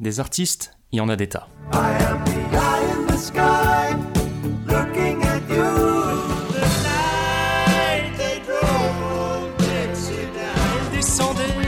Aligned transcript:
Des 0.00 0.18
artistes, 0.18 0.72
il 0.92 0.96
y 0.96 1.00
en 1.02 1.10
a 1.10 1.16
des 1.16 1.28
tas. 1.28 1.46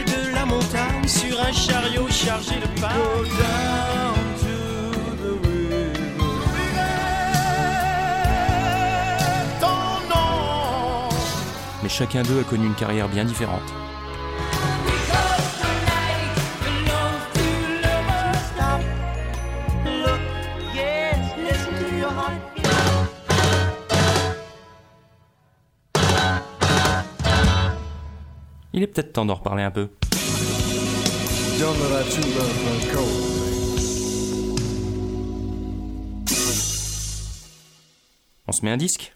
de 0.06 0.34
la 0.34 0.46
montagne 0.46 1.06
sur 1.06 1.38
un 1.42 1.52
chariot 1.52 2.08
chargé 2.08 2.54
de 2.54 2.66
Mais 11.82 11.88
chacun 11.90 12.22
d'eux 12.22 12.40
a 12.40 12.44
connu 12.44 12.66
une 12.66 12.74
carrière 12.74 13.10
bien 13.10 13.26
différente. 13.26 13.60
Il 28.82 28.86
est 28.86 28.88
peut-être 28.88 29.12
temps 29.12 29.24
d'en 29.24 29.36
reparler 29.36 29.62
un 29.62 29.70
peu. 29.70 29.90
On 38.48 38.50
se 38.50 38.64
met 38.64 38.72
un 38.72 38.76
disque? 38.76 39.14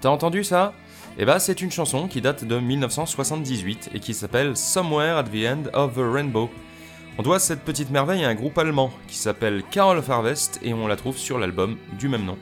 T'as 0.00 0.08
entendu 0.08 0.44
ça? 0.44 0.72
Eh 1.18 1.24
bah, 1.24 1.38
c'est 1.38 1.60
une 1.60 1.70
chanson 1.70 2.08
qui 2.08 2.20
date 2.20 2.44
de 2.44 2.58
1978 2.58 3.90
et 3.94 4.00
qui 4.00 4.14
s'appelle 4.14 4.56
Somewhere 4.56 5.18
at 5.18 5.24
the 5.24 5.44
End 5.46 5.64
of 5.74 5.94
the 5.94 6.02
Rainbow. 6.02 6.48
On 7.18 7.22
doit 7.22 7.38
cette 7.38 7.60
petite 7.60 7.90
merveille 7.90 8.24
à 8.24 8.28
un 8.28 8.34
groupe 8.34 8.56
allemand 8.56 8.90
qui 9.08 9.16
s'appelle 9.16 9.62
Carol 9.70 10.02
Harvest 10.08 10.58
et 10.62 10.72
on 10.72 10.86
la 10.86 10.96
trouve 10.96 11.18
sur 11.18 11.38
l'album 11.38 11.76
du 11.98 12.08
même 12.08 12.24
nom. 12.24 12.38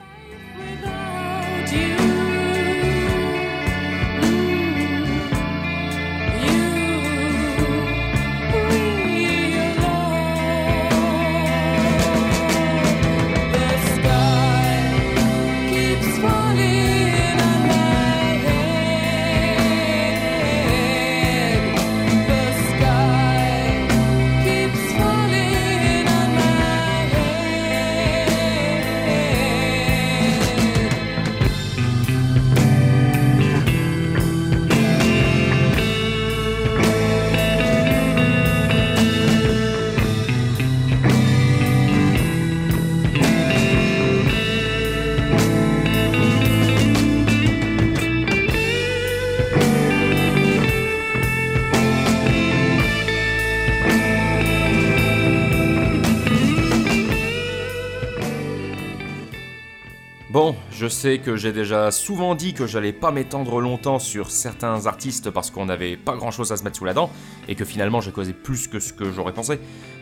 Je 60.89 60.95
sais 60.95 61.19
que 61.19 61.37
j'ai 61.37 61.53
déjà 61.53 61.91
souvent 61.91 62.35
dit 62.35 62.55
que 62.55 62.67
j'allais 62.67 62.95
pas 62.95 63.11
m'étendre 63.11 63.61
longtemps 63.61 63.99
sur 63.99 64.31
certains 64.31 64.87
artistes 64.87 65.29
parce 65.29 65.51
qu'on 65.51 65.67
n'avait 65.67 65.99
pas 65.99 66.17
grand 66.17 66.31
chose 66.31 66.51
à 66.51 66.57
se 66.57 66.65
mettre 66.65 66.79
sous 66.79 66.87
la 66.87 66.95
dent, 66.95 67.11
et 67.47 67.55
que 67.55 67.67
finalement 67.67 68.01
j'ai 68.01 68.11
causé 68.11 68.33
plus 68.33 68.69
que 68.69 68.81
ce 68.81 68.95
que 68.95 69.13
j'aurais 69.13 69.35
pensé. 69.35 69.61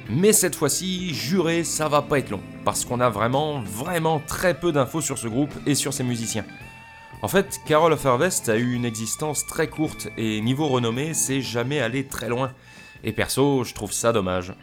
Mais 0.09 0.33
cette 0.33 0.55
fois-ci, 0.55 1.13
juré, 1.13 1.65
ça 1.65 1.89
va 1.89 2.03
pas 2.03 2.21
être 2.21 2.31
long, 2.31 2.41
parce 2.65 2.85
qu'on 2.85 3.01
a 3.01 3.11
vraiment, 3.11 3.63
vraiment 3.63 4.21
très 4.21 4.55
peu 4.55 4.71
d'infos 4.71 5.01
sur 5.01 5.19
ce 5.19 5.27
groupe 5.27 5.53
et 5.67 5.75
sur 5.75 5.93
ses 5.93 6.05
musiciens. 6.05 6.45
En 7.21 7.27
fait, 7.27 7.59
Carol 7.67 7.93
of 7.93 8.07
Harvest 8.07 8.49
a 8.49 8.57
eu 8.57 8.73
une 8.73 8.85
existence 8.85 9.45
très 9.45 9.67
courte, 9.67 10.07
et 10.17 10.41
niveau 10.41 10.69
renommée, 10.69 11.15
c'est 11.15 11.41
jamais 11.41 11.81
allé 11.81 12.07
très 12.07 12.29
loin. 12.29 12.53
Et 13.03 13.11
perso, 13.11 13.65
je 13.65 13.75
trouve 13.75 13.91
ça 13.91 14.13
dommage. 14.13 14.55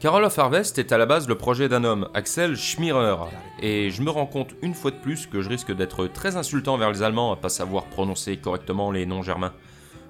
Carol 0.00 0.22
of 0.22 0.38
Harvest 0.38 0.78
est 0.78 0.92
à 0.92 0.98
la 0.98 1.06
base 1.06 1.26
le 1.26 1.34
projet 1.34 1.68
d'un 1.68 1.82
homme, 1.82 2.08
Axel 2.14 2.56
Schmirer, 2.56 3.16
et 3.60 3.90
je 3.90 4.00
me 4.00 4.10
rends 4.10 4.26
compte 4.26 4.54
une 4.62 4.74
fois 4.74 4.92
de 4.92 4.96
plus 4.96 5.26
que 5.26 5.42
je 5.42 5.48
risque 5.48 5.74
d'être 5.74 6.06
très 6.06 6.36
insultant 6.36 6.76
vers 6.76 6.92
les 6.92 7.02
Allemands 7.02 7.32
à 7.32 7.36
pas 7.36 7.48
savoir 7.48 7.86
prononcer 7.86 8.36
correctement 8.36 8.92
les 8.92 9.06
noms 9.06 9.24
germains. 9.24 9.52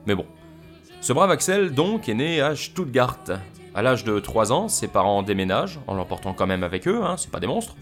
Mais 0.05 0.15
bon. 0.15 0.27
Ce 1.01 1.15
brave 1.15 1.31
Axel, 1.31 1.73
donc, 1.73 2.11
est 2.11 2.15
né 2.15 2.43
à 2.43 2.55
Stuttgart. 2.55 3.25
À 3.75 3.81
l'âge 3.81 4.05
de 4.05 4.21
3 4.21 4.53
ans, 4.53 4.69
ses 4.69 4.89
parents 4.89 5.23
déménagent, 5.23 5.81
en 5.87 5.95
l'emportant 5.95 6.35
quand 6.35 6.47
même 6.47 6.65
avec 6.65 6.87
eux, 6.87 7.01
hein, 7.03 7.17
c'est 7.17 7.31
pas 7.31 7.41
des 7.41 7.47
monstres, 7.47 7.75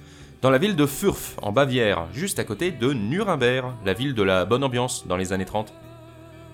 dans 0.43 0.51
la 0.51 0.59
ville 0.59 0.77
de 0.77 0.87
Furf, 0.87 1.37
en 1.43 1.51
Bavière, 1.51 2.07
juste 2.13 2.39
à 2.39 2.45
côté 2.45 2.71
de 2.71 2.93
Nuremberg, 2.93 3.73
la 3.85 3.95
ville 3.95 4.15
de 4.15 4.23
la 4.23 4.45
bonne 4.45 4.63
ambiance 4.63 5.09
dans 5.09 5.17
les 5.17 5.33
années 5.33 5.45
30. 5.45 5.73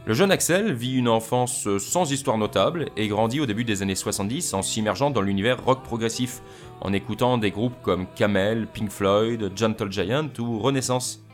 Le 0.04 0.14
jeune 0.14 0.32
Axel 0.32 0.72
vit 0.72 0.96
une 0.96 1.08
enfance 1.08 1.68
sans 1.78 2.10
histoire 2.10 2.36
notable 2.36 2.86
et 2.96 3.06
grandit 3.06 3.38
au 3.38 3.46
début 3.46 3.62
des 3.62 3.82
années 3.82 3.94
70 3.94 4.52
en 4.52 4.60
s'immergeant 4.60 5.12
dans 5.12 5.20
l'univers 5.20 5.64
rock 5.64 5.84
progressif, 5.84 6.40
en 6.80 6.92
écoutant 6.92 7.38
des 7.38 7.52
groupes 7.52 7.80
comme 7.82 8.08
Camel, 8.16 8.66
Pink 8.66 8.90
Floyd, 8.90 9.52
Gentle 9.54 9.92
Giant 9.92 10.28
ou 10.40 10.58
Renaissance. 10.58 11.24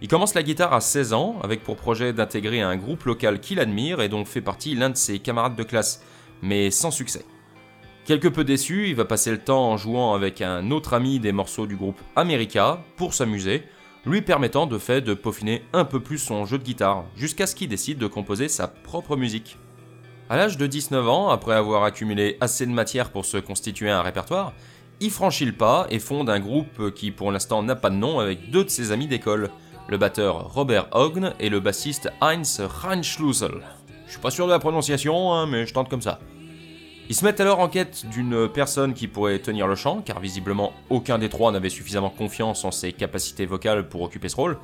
Il 0.00 0.08
commence 0.08 0.32
la 0.32 0.42
guitare 0.42 0.72
à 0.72 0.80
16 0.80 1.12
ans 1.12 1.36
avec 1.42 1.62
pour 1.62 1.76
projet 1.76 2.14
d'intégrer 2.14 2.62
un 2.62 2.76
groupe 2.76 3.04
local 3.04 3.38
qu'il 3.38 3.60
admire 3.60 4.00
et 4.00 4.08
dont 4.08 4.24
fait 4.24 4.40
partie 4.40 4.74
l'un 4.74 4.88
de 4.88 4.96
ses 4.96 5.18
camarades 5.18 5.56
de 5.56 5.62
classe, 5.62 6.02
mais 6.40 6.70
sans 6.70 6.90
succès. 6.90 7.26
Quelque 8.06 8.28
peu 8.28 8.44
déçu, 8.44 8.88
il 8.88 8.94
va 8.94 9.04
passer 9.04 9.30
le 9.30 9.38
temps 9.38 9.68
en 9.68 9.76
jouant 9.76 10.14
avec 10.14 10.40
un 10.40 10.70
autre 10.70 10.94
ami 10.94 11.20
des 11.20 11.32
morceaux 11.32 11.66
du 11.66 11.76
groupe 11.76 12.00
America 12.16 12.82
pour 12.96 13.12
s'amuser, 13.12 13.62
lui 14.06 14.22
permettant 14.22 14.66
de 14.66 14.78
fait 14.78 15.00
de 15.00 15.14
peaufiner 15.14 15.62
un 15.72 15.84
peu 15.84 16.00
plus 16.00 16.18
son 16.18 16.46
jeu 16.46 16.58
de 16.58 16.64
guitare, 16.64 17.04
jusqu'à 17.16 17.46
ce 17.46 17.54
qu'il 17.54 17.68
décide 17.68 17.98
de 17.98 18.06
composer 18.06 18.48
sa 18.48 18.68
propre 18.68 19.16
musique. 19.16 19.56
À 20.28 20.36
l'âge 20.36 20.56
de 20.56 20.66
19 20.66 21.08
ans, 21.08 21.28
après 21.28 21.54
avoir 21.54 21.84
accumulé 21.84 22.36
assez 22.40 22.64
de 22.64 22.70
matière 22.70 23.10
pour 23.10 23.24
se 23.24 23.36
constituer 23.36 23.90
un 23.90 24.02
répertoire, 24.02 24.52
il 25.00 25.10
franchit 25.10 25.44
le 25.44 25.52
pas 25.52 25.86
et 25.90 25.98
fonde 25.98 26.30
un 26.30 26.40
groupe 26.40 26.94
qui 26.94 27.10
pour 27.10 27.32
l'instant 27.32 27.62
n'a 27.62 27.74
pas 27.74 27.90
de 27.90 27.96
nom 27.96 28.20
avec 28.20 28.50
deux 28.50 28.64
de 28.64 28.70
ses 28.70 28.92
amis 28.92 29.08
d'école, 29.08 29.50
le 29.88 29.98
batteur 29.98 30.52
Robert 30.52 30.88
Hogn 30.92 31.34
et 31.40 31.48
le 31.48 31.58
bassiste 31.58 32.10
Heinz 32.20 32.60
Reinschlusel. 32.60 33.62
Je 34.06 34.12
suis 34.12 34.20
pas 34.20 34.30
sûr 34.30 34.46
de 34.46 34.52
la 34.52 34.58
prononciation, 34.58 35.32
hein, 35.32 35.46
mais 35.46 35.66
je 35.66 35.74
tente 35.74 35.88
comme 35.88 36.02
ça. 36.02 36.20
Ils 37.10 37.16
se 37.16 37.24
mettent 37.24 37.40
alors 37.40 37.58
en 37.58 37.68
quête 37.68 38.06
d'une 38.08 38.48
personne 38.48 38.94
qui 38.94 39.08
pourrait 39.08 39.40
tenir 39.40 39.66
le 39.66 39.74
chant, 39.74 40.00
car 40.00 40.20
visiblement 40.20 40.72
aucun 40.90 41.18
des 41.18 41.28
trois 41.28 41.50
n'avait 41.50 41.68
suffisamment 41.68 42.08
confiance 42.08 42.64
en 42.64 42.70
ses 42.70 42.92
capacités 42.92 43.46
vocales 43.46 43.88
pour 43.88 44.02
occuper 44.02 44.28
ce 44.28 44.36
rôle. 44.36 44.56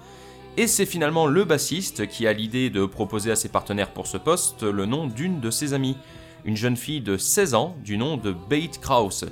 Et 0.56 0.68
c'est 0.68 0.86
finalement 0.86 1.26
le 1.26 1.44
bassiste 1.44 2.06
qui 2.06 2.24
a 2.24 2.32
l'idée 2.32 2.70
de 2.70 2.86
proposer 2.86 3.32
à 3.32 3.36
ses 3.36 3.48
partenaires 3.48 3.90
pour 3.90 4.06
ce 4.06 4.16
poste 4.16 4.62
le 4.62 4.86
nom 4.86 5.08
d'une 5.08 5.40
de 5.40 5.50
ses 5.50 5.74
amies, 5.74 5.96
une 6.44 6.54
jeune 6.54 6.76
fille 6.76 7.00
de 7.00 7.16
16 7.16 7.54
ans 7.54 7.74
du 7.82 7.98
nom 7.98 8.16
de 8.16 8.30
Bate 8.30 8.78
Krause. 8.80 9.26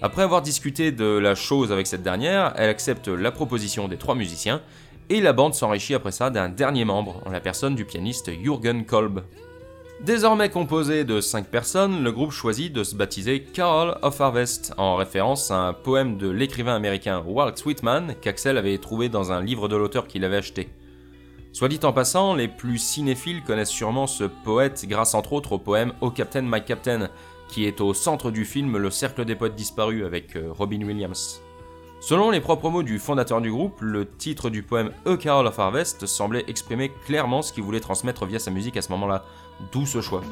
Après 0.00 0.22
avoir 0.22 0.42
discuté 0.42 0.92
de 0.92 1.18
la 1.18 1.34
chose 1.34 1.72
avec 1.72 1.88
cette 1.88 2.04
dernière, 2.04 2.54
elle 2.56 2.70
accepte 2.70 3.08
la 3.08 3.32
proposition 3.32 3.88
des 3.88 3.96
trois 3.96 4.14
musiciens, 4.14 4.62
et 5.08 5.20
la 5.20 5.32
bande 5.32 5.54
s'enrichit 5.54 5.94
après 5.94 6.12
ça 6.12 6.30
d'un 6.30 6.48
dernier 6.48 6.84
membre, 6.84 7.20
en 7.26 7.30
la 7.30 7.40
personne 7.40 7.74
du 7.74 7.84
pianiste 7.84 8.30
Jürgen 8.30 8.86
Kolb. 8.86 9.24
Désormais 10.04 10.50
composé 10.50 11.04
de 11.04 11.20
5 11.20 11.46
personnes, 11.46 12.02
le 12.02 12.10
groupe 12.10 12.32
choisit 12.32 12.72
de 12.72 12.82
se 12.82 12.96
baptiser 12.96 13.44
Carol 13.44 13.96
of 14.02 14.20
Harvest, 14.20 14.74
en 14.76 14.96
référence 14.96 15.52
à 15.52 15.68
un 15.68 15.72
poème 15.72 16.18
de 16.18 16.28
l'écrivain 16.28 16.74
américain 16.74 17.22
Walt 17.24 17.54
Whitman 17.64 18.16
qu'Axel 18.20 18.58
avait 18.58 18.78
trouvé 18.78 19.08
dans 19.08 19.30
un 19.30 19.40
livre 19.40 19.68
de 19.68 19.76
l'auteur 19.76 20.08
qu'il 20.08 20.24
avait 20.24 20.38
acheté. 20.38 20.70
Soit 21.52 21.68
dit 21.68 21.78
en 21.84 21.92
passant, 21.92 22.34
les 22.34 22.48
plus 22.48 22.78
cinéphiles 22.78 23.44
connaissent 23.44 23.68
sûrement 23.68 24.08
ce 24.08 24.24
poète 24.24 24.84
grâce 24.88 25.14
entre 25.14 25.34
autres 25.34 25.52
au 25.52 25.58
poème 25.58 25.92
Oh 26.00 26.10
Captain, 26.10 26.42
My 26.42 26.64
Captain, 26.64 27.08
qui 27.48 27.66
est 27.66 27.80
au 27.80 27.94
centre 27.94 28.32
du 28.32 28.44
film 28.44 28.78
Le 28.78 28.90
Cercle 28.90 29.24
des 29.24 29.36
Poètes 29.36 29.54
Disparus 29.54 30.04
avec 30.04 30.34
euh, 30.34 30.50
Robin 30.50 30.82
Williams. 30.82 31.40
Selon 32.00 32.32
les 32.32 32.40
propres 32.40 32.68
mots 32.68 32.82
du 32.82 32.98
fondateur 32.98 33.40
du 33.40 33.52
groupe, 33.52 33.80
le 33.80 34.04
titre 34.04 34.50
du 34.50 34.64
poème 34.64 34.90
A 35.06 35.16
Carol 35.16 35.46
of 35.46 35.60
Harvest 35.60 36.06
semblait 36.06 36.42
exprimer 36.48 36.90
clairement 37.06 37.42
ce 37.42 37.52
qu'il 37.52 37.62
voulait 37.62 37.78
transmettre 37.78 38.26
via 38.26 38.40
sa 38.40 38.50
musique 38.50 38.76
à 38.76 38.82
ce 38.82 38.90
moment-là, 38.90 39.24
d'où 39.70 39.86
ce 39.86 40.00
choix. 40.00 40.22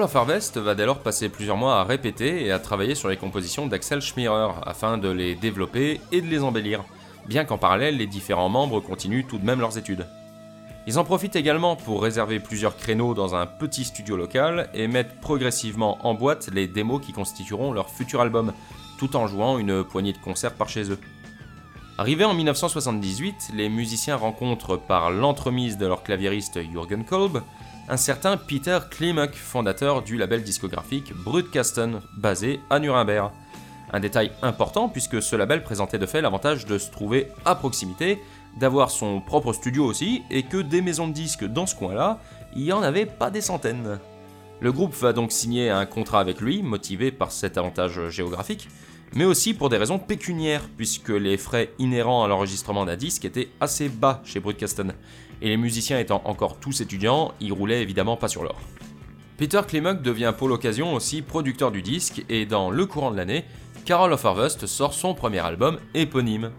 Carol 0.00 0.08
of 0.08 0.16
Harvest 0.16 0.56
va 0.56 0.74
dès 0.74 0.86
lors 0.86 1.00
passer 1.00 1.28
plusieurs 1.28 1.58
mois 1.58 1.78
à 1.78 1.84
répéter 1.84 2.46
et 2.46 2.52
à 2.52 2.58
travailler 2.58 2.94
sur 2.94 3.10
les 3.10 3.18
compositions 3.18 3.66
d'Axel 3.66 4.00
Schmirer 4.00 4.48
afin 4.64 4.96
de 4.96 5.10
les 5.10 5.34
développer 5.34 6.00
et 6.10 6.22
de 6.22 6.26
les 6.26 6.42
embellir, 6.42 6.84
bien 7.28 7.44
qu'en 7.44 7.58
parallèle 7.58 7.98
les 7.98 8.06
différents 8.06 8.48
membres 8.48 8.80
continuent 8.80 9.26
tout 9.28 9.36
de 9.36 9.44
même 9.44 9.60
leurs 9.60 9.76
études. 9.76 10.06
Ils 10.86 10.98
en 10.98 11.04
profitent 11.04 11.36
également 11.36 11.76
pour 11.76 12.02
réserver 12.02 12.40
plusieurs 12.40 12.78
créneaux 12.78 13.12
dans 13.12 13.34
un 13.34 13.44
petit 13.44 13.84
studio 13.84 14.16
local 14.16 14.70
et 14.72 14.88
mettre 14.88 15.16
progressivement 15.16 15.98
en 16.06 16.14
boîte 16.14 16.48
les 16.50 16.66
démos 16.66 17.04
qui 17.04 17.12
constitueront 17.12 17.74
leur 17.74 17.90
futur 17.90 18.22
album, 18.22 18.54
tout 18.98 19.16
en 19.16 19.26
jouant 19.26 19.58
une 19.58 19.84
poignée 19.84 20.14
de 20.14 20.18
concerts 20.18 20.54
par 20.54 20.70
chez 20.70 20.90
eux. 20.90 20.98
Arrivés 21.98 22.24
en 22.24 22.32
1978, 22.32 23.50
les 23.52 23.68
musiciens 23.68 24.16
rencontrent 24.16 24.78
par 24.78 25.10
l'entremise 25.10 25.76
de 25.76 25.84
leur 25.84 26.02
claviériste 26.02 26.58
Jürgen 26.62 27.04
Kolb 27.04 27.42
un 27.90 27.96
certain 27.96 28.36
Peter 28.36 28.78
Klimek, 28.88 29.34
fondateur 29.34 30.02
du 30.02 30.16
label 30.16 30.44
discographique 30.44 31.12
Brutkasten, 31.12 32.00
basé 32.16 32.60
à 32.70 32.78
Nuremberg. 32.78 33.32
Un 33.92 33.98
détail 33.98 34.30
important 34.42 34.88
puisque 34.88 35.20
ce 35.20 35.34
label 35.34 35.64
présentait 35.64 35.98
de 35.98 36.06
fait 36.06 36.20
l'avantage 36.20 36.66
de 36.66 36.78
se 36.78 36.88
trouver 36.88 37.26
à 37.44 37.56
proximité, 37.56 38.20
d'avoir 38.60 38.92
son 38.92 39.20
propre 39.20 39.52
studio 39.52 39.84
aussi, 39.84 40.22
et 40.30 40.44
que 40.44 40.58
des 40.58 40.82
maisons 40.82 41.08
de 41.08 41.12
disques 41.12 41.44
dans 41.44 41.66
ce 41.66 41.74
coin-là, 41.74 42.20
il 42.54 42.62
n'y 42.62 42.72
en 42.72 42.82
avait 42.82 43.06
pas 43.06 43.28
des 43.28 43.40
centaines. 43.40 43.98
Le 44.60 44.70
groupe 44.70 44.94
va 44.94 45.12
donc 45.12 45.32
signer 45.32 45.68
un 45.68 45.84
contrat 45.84 46.20
avec 46.20 46.40
lui, 46.40 46.62
motivé 46.62 47.10
par 47.10 47.32
cet 47.32 47.58
avantage 47.58 48.08
géographique, 48.08 48.68
mais 49.14 49.24
aussi 49.24 49.52
pour 49.52 49.68
des 49.68 49.78
raisons 49.78 49.98
pécuniaires, 49.98 50.62
puisque 50.76 51.08
les 51.08 51.36
frais 51.36 51.72
inhérents 51.80 52.22
à 52.22 52.28
l'enregistrement 52.28 52.84
d'un 52.84 52.96
disque 52.96 53.24
étaient 53.24 53.48
assez 53.60 53.88
bas 53.88 54.22
chez 54.24 54.38
Brutkasten, 54.38 54.94
et 55.42 55.48
les 55.48 55.56
musiciens 55.56 55.98
étant 55.98 56.22
encore 56.24 56.58
tous 56.58 56.80
étudiants, 56.80 57.32
ils 57.40 57.52
roulaient 57.52 57.82
évidemment 57.82 58.16
pas 58.16 58.28
sur 58.28 58.42
l'or. 58.42 58.60
Peter 59.36 59.60
Klimuk 59.66 60.02
devient 60.02 60.34
pour 60.36 60.48
l'occasion 60.48 60.94
aussi 60.94 61.22
producteur 61.22 61.70
du 61.70 61.82
disque, 61.82 62.24
et 62.28 62.44
dans 62.44 62.70
le 62.70 62.84
courant 62.86 63.10
de 63.10 63.16
l'année, 63.16 63.44
Carol 63.86 64.12
of 64.12 64.24
Harvest 64.24 64.66
sort 64.66 64.92
son 64.92 65.14
premier 65.14 65.38
album 65.38 65.78
éponyme. 65.94 66.50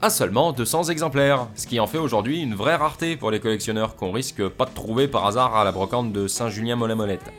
À 0.00 0.10
seulement 0.10 0.52
200 0.52 0.84
exemplaires, 0.84 1.48
ce 1.54 1.66
qui 1.66 1.80
en 1.80 1.86
fait 1.86 1.98
aujourd'hui 1.98 2.40
une 2.40 2.54
vraie 2.54 2.76
rareté 2.76 3.16
pour 3.16 3.30
les 3.30 3.40
collectionneurs 3.40 3.96
qu'on 3.96 4.12
risque 4.12 4.46
pas 4.48 4.64
de 4.64 4.70
trouver 4.70 5.08
par 5.08 5.26
hasard 5.26 5.56
à 5.56 5.64
la 5.64 5.72
brocante 5.72 6.12
de 6.12 6.28
Saint-Julien-Mollet-Molette. 6.28 7.32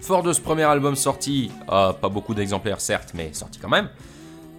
Fort 0.00 0.22
de 0.22 0.32
ce 0.32 0.40
premier 0.40 0.62
album 0.62 0.96
sorti, 0.96 1.50
pas 1.66 2.08
beaucoup 2.10 2.34
d'exemplaires 2.34 2.80
certes, 2.80 3.10
mais 3.14 3.32
sorti 3.32 3.58
quand 3.58 3.68
même, 3.68 3.88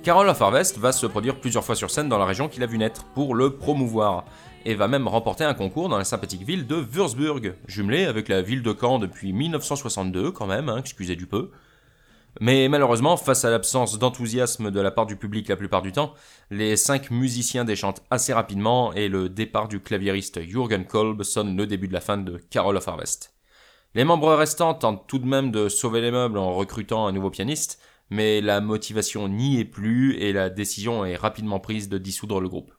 Carol 0.04 0.28
of 0.28 0.42
Harvest 0.42 0.78
va 0.78 0.92
se 0.92 1.08
produire 1.08 1.40
plusieurs 1.40 1.64
fois 1.64 1.76
sur 1.76 1.90
scène 1.90 2.10
dans 2.10 2.18
la 2.18 2.26
région 2.26 2.48
qu'il 2.48 2.62
a 2.62 2.68
vu 2.68 2.78
naître 2.78 3.06
pour 3.16 3.34
le 3.34 3.56
promouvoir, 3.56 4.26
et 4.66 4.76
va 4.76 4.88
même 4.88 5.08
remporter 5.08 5.44
un 5.44 5.54
concours 5.54 5.90
dans 5.90 5.98
la 5.98 6.04
sympathique 6.04 6.44
ville 6.44 6.68
de 6.68 6.76
Würzburg, 6.76 7.54
jumelée 7.68 8.06
avec 8.06 8.28
la 8.28 8.42
ville 8.42 8.64
de 8.64 8.76
Caen 8.80 9.00
depuis 9.00 9.32
1962 9.32 10.32
quand 10.32 10.48
même, 10.48 10.70
hein, 10.70 10.78
excusez 10.80 11.16
du 11.16 11.28
peu. 11.28 11.52
Mais 12.42 12.68
malheureusement, 12.68 13.16
face 13.16 13.46
à 13.46 13.50
l'absence 13.50 13.98
d'enthousiasme 13.98 14.70
de 14.70 14.82
la 14.82 14.92
part 14.92 15.06
du 15.06 15.16
public 15.16 15.48
la 15.48 15.56
plupart 15.56 15.82
du 15.82 15.94
temps, 15.94 16.14
les 16.50 16.76
cinq 16.76 17.10
musiciens 17.10 17.64
déchantent 17.64 18.04
assez 18.10 18.34
rapidement 18.34 18.92
et 18.92 19.08
le 19.08 19.30
départ 19.30 19.70
du 19.70 19.80
claviériste 19.80 20.42
Jürgen 20.42 20.86
Kolb 20.86 21.24
sonne 21.24 21.56
le 21.56 21.66
début 21.66 21.88
de 21.88 21.94
la 21.94 22.02
fin 22.02 22.18
de 22.18 22.38
Carol 22.50 22.76
of 22.76 22.88
Harvest. 22.88 23.34
Les 23.94 24.04
membres 24.04 24.34
restants 24.34 24.74
tentent 24.74 25.08
tout 25.08 25.20
de 25.20 25.26
même 25.26 25.52
de 25.52 25.70
sauver 25.70 26.02
les 26.02 26.12
meubles 26.12 26.38
en 26.38 26.54
recrutant 26.54 27.08
un 27.08 27.14
nouveau 27.14 27.30
pianiste, 27.30 27.80
mais 28.10 28.42
la 28.42 28.60
motivation 28.60 29.30
n'y 29.30 29.60
est 29.62 29.66
plus 29.66 30.18
et 30.18 30.34
la 30.34 30.50
décision 30.50 31.06
est 31.06 31.16
rapidement 31.16 31.62
prise 31.62 31.88
de 31.88 31.98
dissoudre 31.98 32.42
le 32.42 32.50
groupe. 32.50 32.74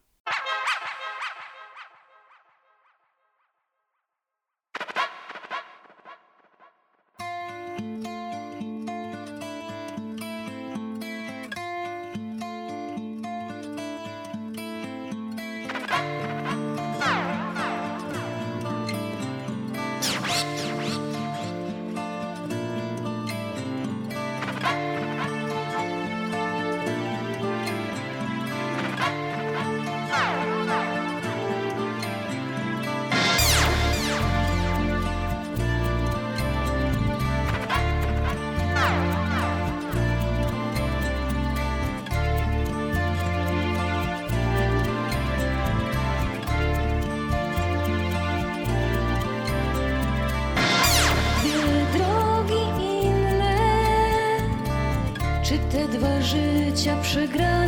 życia 56.77 56.97
przegrałem. 57.03 57.66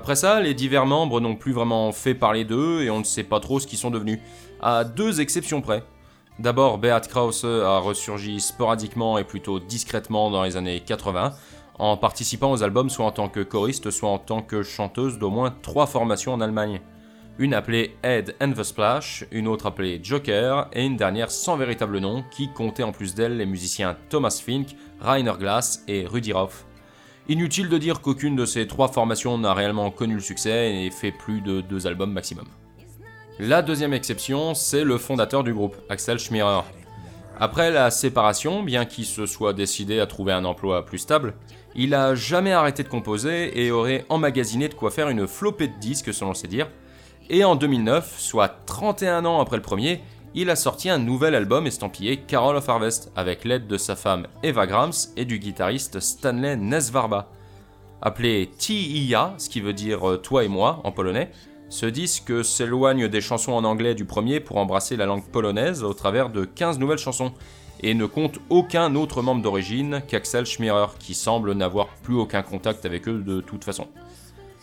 Après 0.00 0.16
ça, 0.16 0.40
les 0.40 0.54
divers 0.54 0.86
membres 0.86 1.20
n'ont 1.20 1.36
plus 1.36 1.52
vraiment 1.52 1.92
fait 1.92 2.14
parler 2.14 2.46
d'eux 2.46 2.80
et 2.80 2.88
on 2.88 3.00
ne 3.00 3.04
sait 3.04 3.22
pas 3.22 3.38
trop 3.38 3.60
ce 3.60 3.66
qu'ils 3.66 3.76
sont 3.76 3.90
devenus, 3.90 4.18
à 4.62 4.82
deux 4.82 5.20
exceptions 5.20 5.60
près. 5.60 5.82
D'abord, 6.38 6.78
Beat 6.78 7.06
Krause 7.06 7.44
a 7.44 7.80
ressurgi 7.80 8.40
sporadiquement 8.40 9.18
et 9.18 9.24
plutôt 9.24 9.60
discrètement 9.60 10.30
dans 10.30 10.42
les 10.42 10.56
années 10.56 10.80
80, 10.80 11.34
en 11.78 11.98
participant 11.98 12.50
aux 12.50 12.62
albums 12.62 12.88
soit 12.88 13.04
en 13.04 13.10
tant 13.10 13.28
que 13.28 13.40
choriste, 13.40 13.90
soit 13.90 14.08
en 14.08 14.16
tant 14.16 14.40
que 14.40 14.62
chanteuse 14.62 15.18
d'au 15.18 15.28
moins 15.28 15.54
trois 15.60 15.86
formations 15.86 16.32
en 16.32 16.40
Allemagne. 16.40 16.80
Une 17.38 17.52
appelée 17.52 17.94
Head 18.02 18.36
and 18.40 18.52
the 18.52 18.62
Splash, 18.62 19.26
une 19.30 19.48
autre 19.48 19.66
appelée 19.66 20.00
Joker, 20.02 20.68
et 20.72 20.82
une 20.82 20.96
dernière 20.96 21.30
sans 21.30 21.58
véritable 21.58 21.98
nom 21.98 22.24
qui 22.30 22.50
comptait 22.54 22.84
en 22.84 22.92
plus 22.92 23.14
d'elle 23.14 23.36
les 23.36 23.44
musiciens 23.44 23.98
Thomas 24.08 24.40
Fink, 24.42 24.76
Rainer 24.98 25.34
Glass 25.38 25.84
et 25.88 26.06
Rudi 26.06 26.32
Rauf. 26.32 26.64
Inutile 27.30 27.68
de 27.68 27.78
dire 27.78 28.00
qu'aucune 28.00 28.34
de 28.34 28.44
ces 28.44 28.66
trois 28.66 28.88
formations 28.88 29.38
n'a 29.38 29.54
réellement 29.54 29.92
connu 29.92 30.14
le 30.14 30.20
succès 30.20 30.74
et 30.74 30.90
fait 30.90 31.12
plus 31.12 31.40
de 31.40 31.60
deux 31.60 31.86
albums 31.86 32.12
maximum. 32.12 32.46
La 33.38 33.62
deuxième 33.62 33.92
exception, 33.92 34.54
c'est 34.54 34.82
le 34.82 34.98
fondateur 34.98 35.44
du 35.44 35.54
groupe, 35.54 35.76
Axel 35.88 36.18
Schmirer. 36.18 36.62
Après 37.38 37.70
la 37.70 37.92
séparation, 37.92 38.64
bien 38.64 38.84
qu'il 38.84 39.04
se 39.04 39.26
soit 39.26 39.52
décidé 39.52 40.00
à 40.00 40.08
trouver 40.08 40.32
un 40.32 40.44
emploi 40.44 40.84
plus 40.84 40.98
stable, 40.98 41.34
il 41.76 41.94
a 41.94 42.16
jamais 42.16 42.50
arrêté 42.50 42.82
de 42.82 42.88
composer 42.88 43.64
et 43.64 43.70
aurait 43.70 44.06
emmagasiné 44.08 44.68
de 44.68 44.74
quoi 44.74 44.90
faire 44.90 45.08
une 45.08 45.28
flopée 45.28 45.68
de 45.68 45.78
disques 45.78 46.12
selon 46.12 46.34
ses 46.34 46.48
dires. 46.48 46.68
Et 47.28 47.44
en 47.44 47.54
2009, 47.54 48.12
soit 48.18 48.48
31 48.66 49.24
ans 49.24 49.40
après 49.40 49.56
le 49.56 49.62
premier, 49.62 50.00
il 50.34 50.50
a 50.50 50.56
sorti 50.56 50.88
un 50.88 50.98
nouvel 50.98 51.34
album 51.34 51.66
estampillé 51.66 52.18
Carol 52.18 52.56
of 52.56 52.68
Harvest 52.68 53.10
avec 53.16 53.44
l'aide 53.44 53.66
de 53.66 53.76
sa 53.76 53.96
femme 53.96 54.26
Eva 54.42 54.66
Grams 54.66 54.92
et 55.16 55.24
du 55.24 55.38
guitariste 55.38 55.98
Stanley 55.98 56.56
Nesvarba. 56.56 57.28
Appelé 58.00 58.50
T.I.A., 58.58 59.34
ce 59.38 59.48
qui 59.48 59.60
veut 59.60 59.72
dire 59.72 60.08
euh, 60.08 60.16
toi 60.16 60.44
et 60.44 60.48
moi 60.48 60.80
en 60.84 60.92
polonais, 60.92 61.30
ce 61.68 61.86
disque 61.86 62.44
s'éloigne 62.44 63.08
des 63.08 63.20
chansons 63.20 63.52
en 63.52 63.64
anglais 63.64 63.94
du 63.94 64.04
premier 64.04 64.40
pour 64.40 64.56
embrasser 64.56 64.96
la 64.96 65.06
langue 65.06 65.24
polonaise 65.24 65.82
au 65.82 65.94
travers 65.94 66.30
de 66.30 66.44
15 66.44 66.78
nouvelles 66.78 66.98
chansons 66.98 67.32
et 67.82 67.94
ne 67.94 68.06
compte 68.06 68.38
aucun 68.50 68.94
autre 68.94 69.22
membre 69.22 69.42
d'origine 69.42 70.02
qu'Axel 70.06 70.46
Schmirer 70.46 70.86
qui 70.98 71.14
semble 71.14 71.52
n'avoir 71.52 71.88
plus 72.02 72.14
aucun 72.14 72.42
contact 72.42 72.84
avec 72.86 73.08
eux 73.08 73.18
de 73.18 73.40
toute 73.40 73.64
façon. 73.64 73.88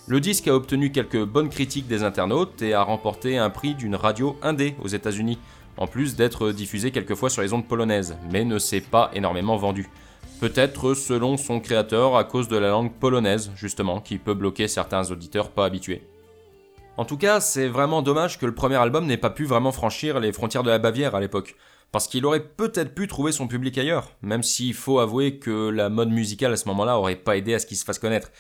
Le 0.10 0.22
disque 0.22 0.48
a 0.48 0.56
obtenu 0.56 0.94
quelques 0.94 1.26
bonnes 1.26 1.50
critiques 1.50 1.88
des 1.88 2.04
internautes 2.04 2.62
et 2.62 2.74
a 2.74 2.82
remporté 2.82 3.38
un 3.38 3.50
prix 3.50 3.76
d'une 3.76 3.96
radio 3.96 4.38
indé 4.42 4.74
aux 4.82 4.88
États-Unis, 4.88 5.38
en 5.78 5.88
plus 5.88 6.16
d'être 6.16 6.52
diffusé 6.52 6.92
quelques 6.92 7.16
fois 7.16 7.30
sur 7.30 7.42
les 7.42 7.54
ondes 7.54 7.68
polonaises, 7.68 8.18
mais 8.32 8.44
ne 8.44 8.60
s'est 8.60 8.82
pas 8.82 9.12
énormément 9.14 9.58
vendu. 9.58 9.90
Peut-être 10.40 10.94
selon 10.94 11.36
son 11.38 11.60
créateur 11.60 12.16
à 12.16 12.24
cause 12.24 12.48
de 12.48 12.58
la 12.58 12.70
langue 12.70 12.94
polonaise, 12.94 13.52
justement, 13.56 14.02
qui 14.02 14.18
peut 14.18 14.34
bloquer 14.36 14.68
certains 14.68 15.10
auditeurs 15.10 15.50
pas 15.50 15.66
habitués. 15.66 16.04
En 16.98 17.06
tout 17.06 17.18
cas, 17.18 17.40
c'est 17.40 17.68
vraiment 17.68 18.02
dommage 18.02 18.40
que 18.40 18.46
le 18.46 18.56
premier 18.56 18.76
album 18.76 19.06
n'ait 19.06 19.18
pas 19.18 19.30
pu 19.30 19.46
vraiment 19.46 19.72
franchir 19.72 20.20
les 20.20 20.34
frontières 20.34 20.64
de 20.64 20.70
la 20.70 20.80
Bavière 20.80 21.16
à 21.16 21.20
l'époque, 21.20 21.56
parce 21.92 22.08
qu'il 22.08 22.26
aurait 22.26 22.44
peut-être 22.44 22.94
pu 22.94 23.08
trouver 23.08 23.32
son 23.32 23.48
public 23.48 23.78
ailleurs, 23.78 24.12
même 24.22 24.44
s'il 24.44 24.74
faut 24.74 25.00
avouer 25.00 25.40
que 25.40 25.70
la 25.70 25.90
mode 25.90 26.10
musicale 26.10 26.54
à 26.54 26.58
ce 26.58 26.68
moment-là 26.70 26.98
aurait 26.98 27.16
pas 27.16 27.38
aidé 27.38 27.54
à 27.54 27.60
ce 27.60 27.66
qu'il 27.66 27.78
se 27.78 27.86
fasse 27.86 28.00
connaître. 28.00 28.32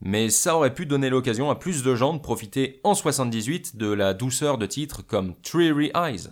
Mais 0.00 0.28
ça 0.28 0.56
aurait 0.56 0.74
pu 0.74 0.84
donner 0.84 1.08
l'occasion 1.08 1.50
à 1.50 1.54
plus 1.54 1.82
de 1.82 1.94
gens 1.94 2.12
de 2.12 2.18
profiter 2.18 2.80
en 2.84 2.94
78 2.94 3.76
de 3.76 3.90
la 3.90 4.12
douceur 4.12 4.58
de 4.58 4.66
titres 4.66 5.02
comme 5.06 5.34
Dreary 5.42 5.90
Eyes. 5.94 6.28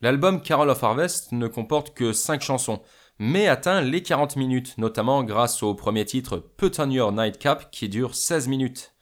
L'album 0.00 0.40
Carol 0.40 0.70
of 0.70 0.84
Harvest 0.84 1.32
ne 1.32 1.48
comporte 1.48 1.92
que 1.92 2.12
5 2.12 2.40
chansons, 2.40 2.80
mais 3.18 3.48
atteint 3.48 3.80
les 3.80 4.00
40 4.00 4.36
minutes, 4.36 4.78
notamment 4.78 5.24
grâce 5.24 5.64
au 5.64 5.74
premier 5.74 6.04
titre 6.04 6.38
Put 6.56 6.70
on 6.78 6.88
Your 6.88 7.10
Nightcap 7.10 7.68
qui 7.72 7.88
dure 7.88 8.14
16 8.14 8.46
minutes. 8.46 8.94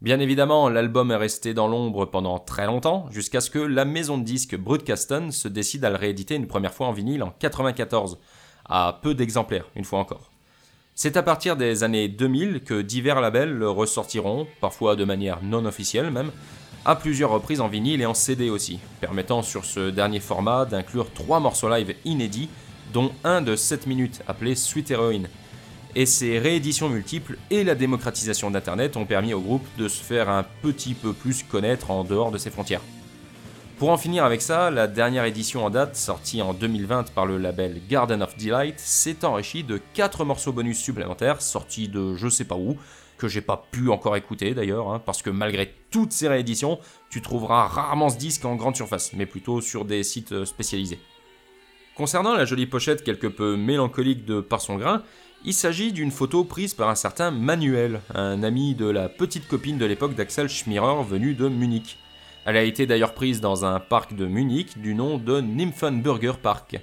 Bien 0.00 0.18
évidemment, 0.18 0.70
l'album 0.70 1.10
est 1.10 1.16
resté 1.16 1.52
dans 1.52 1.68
l'ombre 1.68 2.06
pendant 2.06 2.38
très 2.38 2.64
longtemps, 2.64 3.06
jusqu'à 3.10 3.42
ce 3.42 3.50
que 3.50 3.58
la 3.58 3.84
maison 3.84 4.16
de 4.16 4.24
disques 4.24 4.56
Broadcaston 4.56 5.30
se 5.30 5.46
décide 5.46 5.84
à 5.84 5.90
le 5.90 5.96
rééditer 5.96 6.36
une 6.36 6.46
première 6.46 6.72
fois 6.72 6.86
en 6.86 6.92
vinyle 6.92 7.22
en 7.22 7.34
94, 7.38 8.18
à 8.64 8.98
peu 9.02 9.12
d'exemplaires, 9.12 9.68
une 9.76 9.84
fois 9.84 9.98
encore. 9.98 10.30
C'est 10.94 11.18
à 11.18 11.22
partir 11.22 11.58
des 11.58 11.84
années 11.84 12.08
2000 12.08 12.62
que 12.64 12.80
divers 12.80 13.20
labels 13.20 13.62
ressortiront, 13.62 14.46
parfois 14.62 14.96
de 14.96 15.04
manière 15.04 15.42
non 15.42 15.66
officielle 15.66 16.10
même, 16.10 16.30
à 16.84 16.96
plusieurs 16.96 17.30
reprises 17.30 17.60
en 17.60 17.68
vinyle 17.68 18.00
et 18.00 18.06
en 18.06 18.14
CD 18.14 18.50
aussi, 18.50 18.78
permettant 19.00 19.42
sur 19.42 19.64
ce 19.64 19.90
dernier 19.90 20.20
format 20.20 20.64
d'inclure 20.64 21.12
trois 21.12 21.40
morceaux 21.40 21.68
live 21.68 21.94
inédits, 22.04 22.48
dont 22.92 23.12
un 23.24 23.42
de 23.42 23.56
7 23.56 23.86
minutes 23.86 24.22
appelé 24.26 24.54
Sweet 24.54 24.90
Heroine. 24.90 25.28
Et 25.94 26.06
ces 26.06 26.38
rééditions 26.38 26.88
multiples 26.88 27.36
et 27.50 27.64
la 27.64 27.74
démocratisation 27.74 28.50
d'Internet 28.50 28.96
ont 28.96 29.06
permis 29.06 29.34
au 29.34 29.40
groupe 29.40 29.66
de 29.76 29.88
se 29.88 30.02
faire 30.02 30.28
un 30.28 30.44
petit 30.62 30.94
peu 30.94 31.12
plus 31.12 31.42
connaître 31.42 31.90
en 31.90 32.04
dehors 32.04 32.30
de 32.30 32.38
ses 32.38 32.50
frontières. 32.50 32.82
Pour 33.78 33.90
en 33.90 33.96
finir 33.96 34.24
avec 34.24 34.42
ça, 34.42 34.70
la 34.70 34.86
dernière 34.86 35.24
édition 35.24 35.64
en 35.64 35.70
date, 35.70 35.96
sortie 35.96 36.42
en 36.42 36.52
2020 36.52 37.12
par 37.12 37.24
le 37.24 37.38
label 37.38 37.80
Garden 37.88 38.22
of 38.22 38.36
Delight, 38.36 38.78
s'est 38.78 39.24
enrichie 39.24 39.64
de 39.64 39.80
4 39.94 40.24
morceaux 40.24 40.52
bonus 40.52 40.78
supplémentaires 40.78 41.40
sortis 41.40 41.88
de 41.88 42.14
je 42.14 42.28
sais 42.28 42.44
pas 42.44 42.56
où, 42.56 42.76
que 43.20 43.28
j'ai 43.28 43.42
pas 43.42 43.68
pu 43.70 43.90
encore 43.90 44.16
écouter 44.16 44.54
d'ailleurs, 44.54 44.90
hein, 44.90 45.00
parce 45.04 45.22
que 45.22 45.30
malgré 45.30 45.74
toutes 45.90 46.12
ces 46.12 46.26
rééditions, 46.26 46.80
tu 47.10 47.20
trouveras 47.20 47.66
rarement 47.66 48.08
ce 48.08 48.16
disque 48.16 48.44
en 48.46 48.56
grande 48.56 48.76
surface, 48.76 49.12
mais 49.12 49.26
plutôt 49.26 49.60
sur 49.60 49.84
des 49.84 50.02
sites 50.02 50.32
euh, 50.32 50.44
spécialisés. 50.46 50.98
Concernant 51.96 52.34
la 52.34 52.46
jolie 52.46 52.66
pochette 52.66 53.04
quelque 53.04 53.26
peu 53.26 53.56
mélancolique 53.56 54.24
de 54.24 54.40
Par 54.40 54.62
son 54.62 54.76
grain, 54.76 55.02
il 55.44 55.52
s'agit 55.52 55.92
d'une 55.92 56.10
photo 56.10 56.44
prise 56.44 56.72
par 56.72 56.88
un 56.88 56.94
certain 56.94 57.30
Manuel, 57.30 58.00
un 58.14 58.42
ami 58.42 58.74
de 58.74 58.86
la 58.86 59.08
petite 59.08 59.46
copine 59.46 59.76
de 59.76 59.84
l'époque 59.84 60.14
d'Axel 60.14 60.48
Schmirer 60.48 61.04
venu 61.04 61.34
de 61.34 61.48
Munich. 61.48 61.98
Elle 62.46 62.56
a 62.56 62.62
été 62.62 62.86
d'ailleurs 62.86 63.12
prise 63.12 63.42
dans 63.42 63.66
un 63.66 63.80
parc 63.80 64.14
de 64.14 64.24
Munich 64.24 64.78
du 64.80 64.94
nom 64.94 65.18
de 65.18 65.40
Nymphenburger 65.40 66.38
Park. 66.38 66.80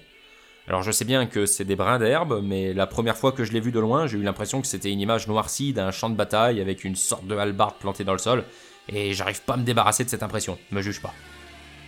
Alors 0.69 0.83
je 0.83 0.91
sais 0.91 1.05
bien 1.05 1.27
que 1.27 1.45
c'est 1.45 1.63
des 1.63 1.77
brins 1.77 1.97
d'herbe, 1.97 2.41
mais 2.43 2.73
la 2.73 2.87
première 2.87 3.15
fois 3.15 3.31
que 3.31 3.45
je 3.45 3.53
l'ai 3.53 3.61
vu 3.61 3.71
de 3.71 3.79
loin, 3.79 4.05
j'ai 4.05 4.17
eu 4.17 4.21
l'impression 4.21 4.59
que 4.59 4.67
c'était 4.67 4.91
une 4.91 4.99
image 4.99 5.25
noircie 5.29 5.71
d'un 5.71 5.91
champ 5.91 6.09
de 6.09 6.15
bataille 6.15 6.59
avec 6.59 6.83
une 6.83 6.97
sorte 6.97 7.25
de 7.25 7.37
hallebarde 7.37 7.75
plantée 7.79 8.03
dans 8.03 8.11
le 8.11 8.17
sol, 8.17 8.43
et 8.89 9.13
j'arrive 9.13 9.41
pas 9.43 9.53
à 9.53 9.57
me 9.57 9.63
débarrasser 9.63 10.03
de 10.03 10.09
cette 10.09 10.23
impression, 10.23 10.57
me 10.71 10.81
juge 10.81 11.01
pas. 11.01 11.13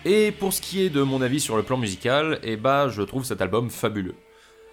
Et 0.06 0.32
pour 0.32 0.54
ce 0.54 0.62
qui 0.62 0.82
est 0.82 0.90
de 0.90 1.02
mon 1.02 1.22
avis 1.22 1.42
sur 1.42 1.58
le 1.58 1.64
plan 1.64 1.76
musical, 1.76 2.40
eh 2.42 2.56
bah 2.56 2.88
je 2.88 3.02
trouve 3.02 3.26
cet 3.26 3.42
album 3.42 3.70
fabuleux. 3.70 4.16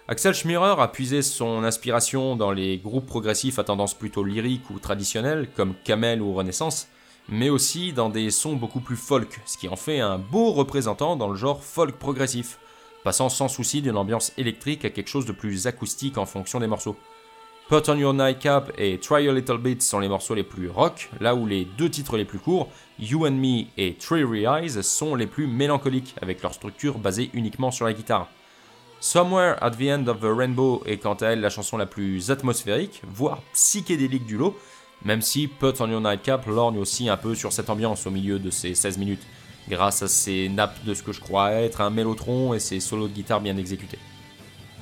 Axel 0.07 0.33
Schmirer 0.33 0.75
a 0.79 0.87
puisé 0.87 1.21
son 1.21 1.65
inspiration 1.65 2.37
dans 2.37 2.53
les 2.53 2.77
groupes 2.77 3.07
progressifs 3.07 3.59
à 3.59 3.65
tendance 3.65 3.93
plutôt 3.93 4.23
lyrique 4.23 4.69
ou 4.69 4.79
traditionnelle, 4.79 5.49
comme 5.53 5.73
Camel 5.83 6.21
ou 6.21 6.33
Renaissance, 6.33 6.87
mais 7.27 7.49
aussi 7.49 7.91
dans 7.91 8.07
des 8.07 8.31
sons 8.31 8.55
beaucoup 8.55 8.79
plus 8.79 8.95
folk, 8.95 9.41
ce 9.45 9.57
qui 9.57 9.67
en 9.67 9.75
fait 9.75 9.99
un 9.99 10.17
beau 10.17 10.53
représentant 10.53 11.17
dans 11.17 11.27
le 11.27 11.35
genre 11.35 11.61
folk 11.61 11.97
progressif 11.97 12.57
passant 13.07 13.29
sans 13.29 13.47
souci 13.47 13.81
d'une 13.81 13.95
ambiance 13.95 14.33
électrique 14.37 14.83
à 14.83 14.89
quelque 14.89 15.07
chose 15.07 15.25
de 15.25 15.31
plus 15.31 15.65
acoustique 15.65 16.17
en 16.17 16.25
fonction 16.25 16.59
des 16.59 16.67
morceaux. 16.67 16.97
Put 17.69 17.89
on 17.89 17.95
Your 17.95 18.13
Nightcap 18.13 18.73
et 18.77 18.99
Try 18.99 19.29
a 19.29 19.31
Little 19.31 19.59
Bit 19.59 19.81
sont 19.81 19.99
les 19.99 20.09
morceaux 20.09 20.35
les 20.35 20.43
plus 20.43 20.69
rock, 20.69 21.09
là 21.21 21.33
où 21.33 21.45
les 21.45 21.63
deux 21.63 21.89
titres 21.89 22.17
les 22.17 22.25
plus 22.25 22.37
courts, 22.37 22.67
You 22.99 23.25
and 23.25 23.31
Me 23.31 23.67
et 23.77 23.95
Dreary 23.97 24.43
Eyes, 24.43 24.83
sont 24.83 25.15
les 25.15 25.25
plus 25.25 25.47
mélancoliques, 25.47 26.15
avec 26.21 26.43
leur 26.43 26.53
structure 26.53 26.97
basée 26.97 27.29
uniquement 27.33 27.71
sur 27.71 27.85
la 27.85 27.93
guitare. 27.93 28.27
Somewhere 28.99 29.55
at 29.61 29.71
the 29.71 29.83
End 29.83 30.07
of 30.07 30.19
the 30.19 30.25
Rainbow 30.25 30.83
est 30.85 30.97
quant 30.97 31.13
à 31.13 31.27
elle 31.27 31.39
la 31.39 31.49
chanson 31.49 31.77
la 31.77 31.85
plus 31.85 32.29
atmosphérique, 32.29 33.01
voire 33.07 33.41
psychédélique 33.53 34.25
du 34.25 34.35
lot, 34.35 34.53
même 35.05 35.21
si 35.21 35.47
Put 35.47 35.79
on 35.79 35.89
Your 35.89 36.01
Nightcap 36.01 36.45
lorgne 36.45 36.77
aussi 36.77 37.07
un 37.07 37.15
peu 37.15 37.35
sur 37.35 37.53
cette 37.53 37.69
ambiance 37.69 38.05
au 38.05 38.11
milieu 38.11 38.37
de 38.37 38.49
ces 38.49 38.75
16 38.75 38.97
minutes 38.97 39.23
grâce 39.69 40.01
à 40.03 40.07
ses 40.07 40.49
nappes 40.49 40.83
de 40.85 40.93
ce 40.93 41.03
que 41.03 41.11
je 41.11 41.21
crois 41.21 41.51
être 41.51 41.81
un 41.81 41.89
mélotron 41.89 42.53
et 42.53 42.59
ses 42.59 42.79
solos 42.79 43.07
de 43.07 43.13
guitare 43.13 43.41
bien 43.41 43.57
exécutés. 43.57 43.99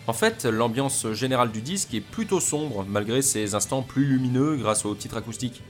En 0.07 0.13
fait, 0.13 0.45
l'ambiance 0.45 1.11
générale 1.13 1.51
du 1.51 1.61
disque 1.61 1.93
est 1.95 2.01
plutôt 2.01 2.39
sombre 2.39 2.85
malgré 2.87 3.21
ses 3.21 3.55
instants 3.55 3.81
plus 3.81 4.05
lumineux 4.05 4.55
grâce 4.55 4.85
au 4.85 4.93
titre 4.93 5.17
acoustique. 5.17 5.63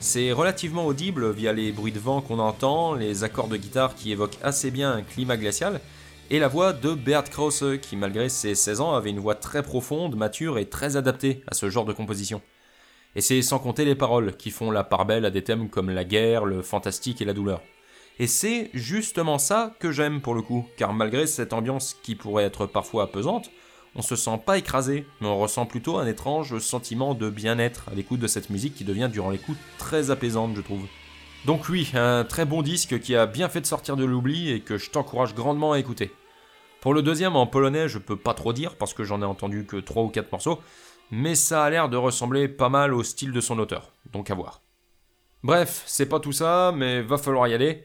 C'est 0.00 0.32
relativement 0.32 0.86
audible 0.86 1.30
via 1.30 1.52
les 1.52 1.72
bruits 1.72 1.92
de 1.92 1.98
vent 1.98 2.20
qu'on 2.20 2.40
entend, 2.40 2.94
les 2.94 3.22
accords 3.22 3.48
de 3.48 3.56
guitare 3.56 3.94
qui 3.94 4.12
évoquent 4.12 4.38
assez 4.42 4.70
bien 4.70 4.92
un 4.92 5.02
climat 5.02 5.36
glacial, 5.36 5.80
et 6.28 6.40
la 6.40 6.48
voix 6.48 6.72
de 6.72 6.94
Bert 6.94 7.30
Krause 7.30 7.78
qui 7.80 7.96
malgré 7.96 8.28
ses 8.28 8.56
16 8.56 8.80
ans 8.80 8.94
avait 8.94 9.10
une 9.10 9.20
voix 9.20 9.36
très 9.36 9.62
profonde, 9.62 10.16
mature 10.16 10.58
et 10.58 10.66
très 10.66 10.96
adaptée 10.96 11.42
à 11.46 11.54
ce 11.54 11.70
genre 11.70 11.84
de 11.84 11.92
composition. 11.92 12.42
Et 13.14 13.20
c'est 13.20 13.40
sans 13.40 13.60
compter 13.60 13.84
les 13.84 13.94
paroles 13.94 14.36
qui 14.36 14.50
font 14.50 14.72
la 14.72 14.84
part 14.84 15.06
belle 15.06 15.24
à 15.24 15.30
des 15.30 15.44
thèmes 15.44 15.70
comme 15.70 15.90
la 15.90 16.04
guerre, 16.04 16.44
le 16.44 16.60
fantastique 16.60 17.22
et 17.22 17.24
la 17.24 17.32
douleur. 17.32 17.62
Et 18.18 18.26
c'est 18.26 18.70
justement 18.72 19.38
ça 19.38 19.74
que 19.78 19.92
j'aime 19.92 20.20
pour 20.20 20.34
le 20.34 20.42
coup, 20.42 20.66
car 20.76 20.94
malgré 20.94 21.26
cette 21.26 21.52
ambiance 21.52 21.94
qui 22.02 22.14
pourrait 22.14 22.44
être 22.44 22.66
parfois 22.66 23.12
pesante, 23.12 23.50
On 23.98 24.02
se 24.02 24.14
sent 24.14 24.38
pas 24.44 24.58
écrasé, 24.58 25.06
mais 25.22 25.26
on 25.26 25.38
ressent 25.38 25.64
plutôt 25.64 25.96
un 25.96 26.06
étrange 26.06 26.58
sentiment 26.58 27.14
de 27.14 27.30
bien-être 27.30 27.88
à 27.90 27.94
l'écoute 27.94 28.20
de 28.20 28.26
cette 28.26 28.50
musique 28.50 28.74
qui 28.74 28.84
devient 28.84 29.08
durant 29.10 29.30
l'écoute 29.30 29.56
très 29.78 30.10
apaisante, 30.10 30.54
je 30.54 30.60
trouve. 30.60 30.84
Donc 31.46 31.70
oui, 31.70 31.90
un 31.94 32.24
très 32.24 32.44
bon 32.44 32.60
disque 32.60 33.00
qui 33.00 33.16
a 33.16 33.24
bien 33.24 33.48
fait 33.48 33.62
de 33.62 33.66
sortir 33.66 33.96
de 33.96 34.04
l'oubli 34.04 34.50
et 34.50 34.60
que 34.60 34.76
je 34.76 34.90
t'encourage 34.90 35.34
grandement 35.34 35.72
à 35.72 35.78
écouter. 35.78 36.12
Pour 36.82 36.92
le 36.92 37.00
deuxième 37.00 37.36
en 37.36 37.46
polonais, 37.46 37.88
je 37.88 37.98
peux 37.98 38.18
pas 38.18 38.34
trop 38.34 38.52
dire 38.52 38.76
parce 38.76 38.92
que 38.92 39.02
j'en 39.02 39.22
ai 39.22 39.24
entendu 39.24 39.64
que 39.64 39.78
3 39.78 40.02
ou 40.02 40.08
4 40.08 40.30
morceaux, 40.30 40.60
mais 41.10 41.34
ça 41.34 41.64
a 41.64 41.70
l'air 41.70 41.88
de 41.88 41.96
ressembler 41.96 42.48
pas 42.48 42.68
mal 42.68 42.92
au 42.92 43.02
style 43.02 43.32
de 43.32 43.40
son 43.40 43.58
auteur, 43.58 43.92
donc 44.12 44.30
à 44.30 44.34
voir. 44.34 44.60
Bref, 45.42 45.84
c'est 45.86 46.06
pas 46.06 46.20
tout 46.20 46.32
ça, 46.32 46.70
mais 46.76 47.00
va 47.00 47.16
falloir 47.16 47.48
y 47.48 47.54
aller. 47.54 47.82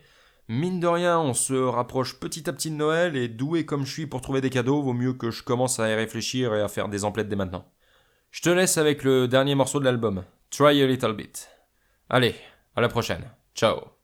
Mine 0.54 0.82
de 0.82 0.88
rien, 0.88 1.18
on 1.18 1.34
se 1.34 1.54
rapproche 1.54 2.20
petit 2.20 2.50
à 2.50 2.52
petit 2.52 2.70
de 2.72 2.76
Noël 2.76 3.16
et 3.16 3.30
doué 3.30 3.66
comme 3.66 3.86
je 3.86 3.94
suis 3.94 4.06
pour 4.06 4.20
trouver 4.20 4.42
des 4.42 4.50
cadeaux, 4.50 4.82
vaut 4.82 4.92
mieux 4.92 5.14
que 5.14 5.32
je 5.32 5.44
commence 5.44 5.80
à 5.80 5.90
y 5.90 5.96
réfléchir 5.96 6.54
et 6.54 6.60
à 6.60 6.68
faire 6.68 6.90
des 6.90 7.06
emplettes 7.06 7.30
dès 7.30 7.38
maintenant. 7.38 7.72
Je 8.32 8.42
te 8.42 8.50
laisse 8.50 8.78
avec 8.78 9.06
le 9.06 9.30
dernier 9.30 9.56
morceau 9.56 9.80
de 9.80 9.86
l'album, 9.86 10.26
Try 10.50 10.82
a 10.84 10.88
Little 10.88 11.14
Bit. 11.14 11.50
Allez, 12.10 12.36
à 12.76 12.82
la 12.82 12.90
prochaine. 12.90 13.32
Ciao 13.56 14.01